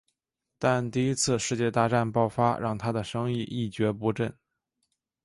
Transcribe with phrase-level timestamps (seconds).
[0.57, 4.35] 但第一次世界大战爆发让他的生意一蹶不振。